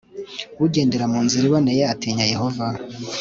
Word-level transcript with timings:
ugendera 0.65 1.05
mu 1.11 1.19
nzira 1.25 1.43
iboneye 1.49 1.83
atinya 1.93 2.25
yehova 2.33 2.67